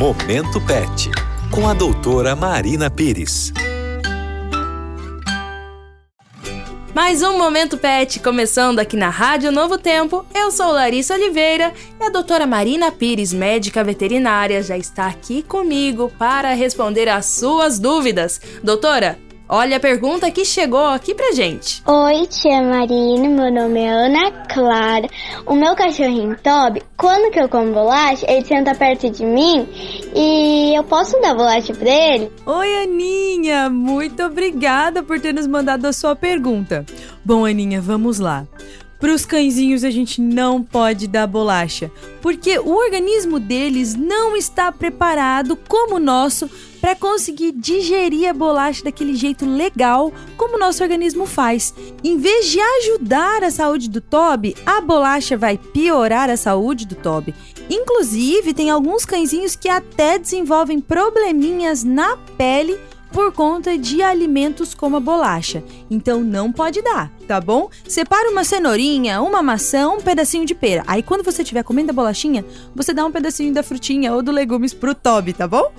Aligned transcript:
Momento 0.00 0.58
Pet, 0.62 1.10
com 1.50 1.68
a 1.68 1.74
doutora 1.74 2.34
Marina 2.34 2.88
Pires. 2.88 3.52
Mais 6.94 7.22
um 7.22 7.36
Momento 7.36 7.76
Pet 7.76 8.18
começando 8.20 8.78
aqui 8.78 8.96
na 8.96 9.10
Rádio 9.10 9.52
Novo 9.52 9.76
Tempo. 9.76 10.24
Eu 10.34 10.50
sou 10.50 10.72
Larissa 10.72 11.12
Oliveira 11.12 11.74
e 12.00 12.04
a 12.04 12.08
doutora 12.08 12.46
Marina 12.46 12.90
Pires, 12.90 13.34
médica 13.34 13.84
veterinária, 13.84 14.62
já 14.62 14.78
está 14.78 15.06
aqui 15.06 15.42
comigo 15.42 16.10
para 16.18 16.54
responder 16.54 17.06
às 17.06 17.26
suas 17.26 17.78
dúvidas. 17.78 18.40
Doutora, 18.64 19.18
Olha 19.52 19.78
a 19.78 19.80
pergunta 19.80 20.30
que 20.30 20.44
chegou 20.44 20.86
aqui 20.86 21.12
pra 21.12 21.32
gente. 21.32 21.82
Oi, 21.84 22.24
tia 22.28 22.62
Marina, 22.62 23.28
meu 23.28 23.52
nome 23.52 23.80
é 23.80 23.88
Ana 23.88 24.30
Clara. 24.46 25.08
O 25.44 25.56
meu 25.56 25.74
cachorrinho 25.74 26.36
Toby, 26.40 26.84
quando 26.96 27.32
que 27.32 27.40
eu 27.40 27.48
como 27.48 27.72
bolacha, 27.72 28.24
ele 28.30 28.44
senta 28.44 28.76
perto 28.76 29.10
de 29.10 29.26
mim 29.26 29.66
e 30.14 30.72
eu 30.72 30.84
posso 30.84 31.20
dar 31.20 31.34
bolacha 31.34 31.74
pra 31.74 31.90
ele? 31.90 32.30
Oi, 32.46 32.84
Aninha, 32.84 33.68
muito 33.68 34.22
obrigada 34.22 35.02
por 35.02 35.18
ter 35.18 35.34
nos 35.34 35.48
mandado 35.48 35.84
a 35.84 35.92
sua 35.92 36.14
pergunta. 36.14 36.86
Bom, 37.24 37.44
Aninha, 37.44 37.80
vamos 37.80 38.20
lá. 38.20 38.46
Para 39.00 39.14
os 39.14 39.24
cãezinhos 39.24 39.82
a 39.82 39.90
gente 39.90 40.20
não 40.20 40.62
pode 40.62 41.08
dar 41.08 41.26
bolacha, 41.26 41.90
porque 42.20 42.58
o 42.58 42.76
organismo 42.76 43.40
deles 43.40 43.94
não 43.94 44.36
está 44.36 44.70
preparado 44.70 45.56
como 45.56 45.96
o 45.96 46.00
nosso 46.00 46.50
para 46.82 46.94
conseguir 46.94 47.52
digerir 47.52 48.28
a 48.28 48.34
bolacha 48.34 48.84
daquele 48.84 49.14
jeito 49.14 49.46
legal 49.46 50.12
como 50.36 50.56
o 50.56 50.60
nosso 50.60 50.82
organismo 50.82 51.24
faz. 51.24 51.74
Em 52.04 52.18
vez 52.18 52.50
de 52.50 52.60
ajudar 52.60 53.42
a 53.42 53.50
saúde 53.50 53.88
do 53.88 54.02
Toby, 54.02 54.54
a 54.66 54.82
bolacha 54.82 55.34
vai 55.34 55.56
piorar 55.56 56.28
a 56.28 56.36
saúde 56.36 56.86
do 56.86 56.94
Toby. 56.94 57.34
Inclusive, 57.70 58.52
tem 58.52 58.68
alguns 58.68 59.06
cãezinhos 59.06 59.56
que 59.56 59.68
até 59.68 60.18
desenvolvem 60.18 60.78
probleminhas 60.78 61.84
na 61.84 62.18
pele 62.36 62.78
por 63.12 63.32
conta 63.32 63.76
de 63.76 64.02
alimentos 64.02 64.74
como 64.74 64.96
a 64.96 65.00
bolacha. 65.00 65.62
Então 65.90 66.20
não 66.22 66.52
pode 66.52 66.80
dar, 66.82 67.12
tá 67.30 67.40
bom? 67.40 67.70
Separa 67.86 68.28
uma 68.28 68.42
cenourinha, 68.42 69.22
uma 69.22 69.40
maçã, 69.40 69.88
um 69.88 70.00
pedacinho 70.00 70.44
de 70.44 70.52
pera. 70.52 70.82
Aí 70.84 71.00
quando 71.00 71.22
você 71.22 71.42
estiver 71.42 71.62
comendo 71.62 71.92
a 71.92 71.94
bolachinha, 71.94 72.44
você 72.74 72.92
dá 72.92 73.04
um 73.04 73.12
pedacinho 73.12 73.54
da 73.54 73.62
frutinha 73.62 74.12
ou 74.12 74.20
do 74.20 74.32
legumes 74.32 74.74
pro 74.74 74.96
Toby, 74.96 75.32
tá 75.32 75.46
bom? 75.46 75.72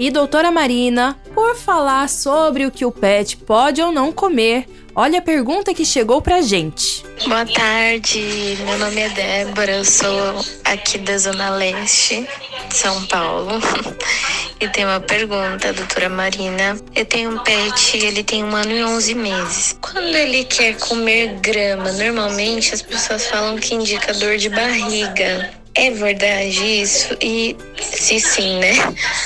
E 0.00 0.10
doutora 0.10 0.50
Marina, 0.50 1.16
por 1.32 1.54
falar 1.54 2.08
sobre 2.08 2.66
o 2.66 2.72
que 2.72 2.84
o 2.84 2.90
pet 2.90 3.36
pode 3.36 3.80
ou 3.80 3.92
não 3.92 4.10
comer, 4.10 4.66
olha 4.96 5.20
a 5.20 5.22
pergunta 5.22 5.72
que 5.72 5.84
chegou 5.84 6.20
pra 6.20 6.42
gente. 6.42 7.04
Boa 7.24 7.46
tarde, 7.46 8.58
meu 8.64 8.76
nome 8.76 9.00
é 9.00 9.08
Débora, 9.10 9.76
eu 9.76 9.84
sou 9.84 10.44
aqui 10.64 10.98
da 10.98 11.16
Zona 11.18 11.50
Leste, 11.50 12.28
São 12.68 13.06
Paulo. 13.06 13.52
E 14.58 14.66
tem 14.68 14.86
uma 14.86 15.00
pergunta, 15.00 15.70
doutora 15.74 16.08
Marina. 16.08 16.78
Eu 16.94 17.04
tenho 17.04 17.30
um 17.30 17.38
pet, 17.40 17.98
ele 17.98 18.24
tem 18.24 18.42
um 18.42 18.56
ano 18.56 18.72
e 18.72 18.82
11 18.82 19.14
meses. 19.14 19.78
Quando 19.82 20.14
ele 20.16 20.44
quer 20.44 20.78
comer 20.96 21.38
grama, 21.40 21.92
normalmente 21.92 22.72
as 22.72 22.80
pessoas 22.80 23.26
falam 23.26 23.56
que 23.56 23.74
indica 23.74 24.14
dor 24.14 24.38
de 24.38 24.48
barriga. 24.48 25.50
É 25.74 25.90
verdade 25.90 26.64
isso? 26.80 27.14
E 27.20 27.54
se 27.78 28.18
sim, 28.18 28.58
né? 28.58 28.72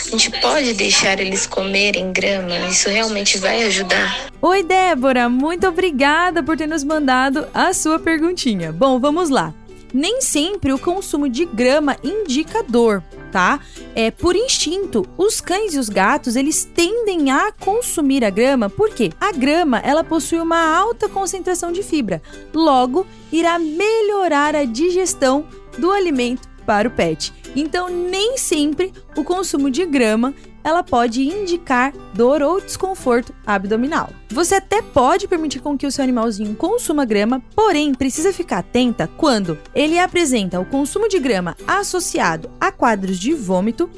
A 0.04 0.10
gente 0.10 0.30
pode 0.41 0.74
deixar 0.74 1.20
eles 1.20 1.46
comerem 1.46 2.12
grama? 2.12 2.58
Isso 2.68 2.88
realmente 2.88 3.38
vai 3.38 3.62
ajudar? 3.62 4.32
Oi, 4.42 4.64
Débora, 4.64 5.28
muito 5.28 5.68
obrigada 5.68 6.42
por 6.42 6.56
ter 6.56 6.66
nos 6.66 6.82
mandado 6.82 7.46
a 7.54 7.72
sua 7.72 8.00
perguntinha. 8.00 8.72
Bom, 8.72 8.98
vamos 8.98 9.30
lá. 9.30 9.54
Nem 9.94 10.20
sempre 10.20 10.72
o 10.72 10.78
consumo 10.78 11.28
de 11.28 11.44
grama 11.44 11.96
indica 12.02 12.64
dor, 12.64 13.00
tá? 13.31 13.61
É 13.95 14.11
por 14.11 14.36
instinto. 14.36 15.06
Os 15.17 15.41
cães 15.41 15.75
e 15.75 15.78
os 15.78 15.89
gatos, 15.89 16.36
eles 16.36 16.64
tendem 16.64 17.31
a 17.31 17.53
consumir 17.53 18.25
a 18.25 18.31
grama 18.31 18.69
porque 18.69 19.10
a 19.21 19.32
grama, 19.32 19.78
ela 19.78 20.04
possui 20.04 20.41
uma 20.41 20.77
alta 20.77 21.09
concentração 21.09 21.72
de 21.72 21.82
fibra. 21.82 22.22
Logo, 22.53 23.06
irá 23.32 23.59
melhorar 23.59 24.54
a 24.54 24.65
digestão 24.65 25.47
do 25.78 25.91
alimento 25.91 26.49
para 26.66 26.88
o 26.88 26.91
pet. 26.91 27.32
Então, 27.56 27.88
nem 27.88 28.38
sempre 28.38 28.93
o 29.16 29.25
consumo 29.25 29.71
de 29.71 29.84
grama 29.84 30.34
ela 30.62 30.82
pode 30.82 31.22
indicar 31.22 31.93
dor 32.15 32.43
ou 32.43 32.60
desconforto 32.60 33.34
abdominal. 33.47 34.10
Você 34.31 34.56
até 34.56 34.82
pode 34.82 35.26
permitir 35.26 35.60
com 35.60 35.76
que 35.76 35.87
o 35.87 35.91
seu 35.91 36.03
animalzinho 36.03 36.54
consuma 36.54 37.04
grama, 37.04 37.43
porém 37.54 37.94
precisa 37.94 38.32
ficar 38.32 38.59
atenta 38.59 39.09
quando 39.16 39.59
ele 39.75 39.98
apresenta 39.98 40.60
o 40.60 40.65
consumo 40.65 41.09
de 41.09 41.19
grama 41.19 41.56
associado 41.66 42.50
a 42.60 42.71
quadros 42.71 43.19
de 43.19 43.32
vômito, 43.32 43.91